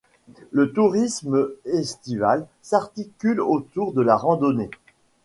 [0.49, 4.71] Le tourisme estival s’articule autour de la randonnée.